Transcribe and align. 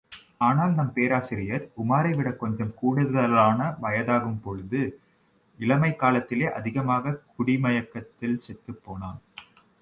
ஆனால் 0.37 0.73
நம் 0.73 0.93
பேராசிரியர் 0.93 1.71
உமாரை 1.77 2.15
விடக் 2.15 2.39
கொஞ்சம் 2.39 2.73
கூடுதலான 2.73 3.75
வயதாகும் 3.81 4.41
பொழுது, 4.43 4.99
இளமைக் 5.59 5.99
காலத்திலேயே 5.99 6.53
அதிகமான 6.53 7.15
குடிமயக்கத்தில் 7.35 8.41
செத்துப்போனான். 8.47 9.19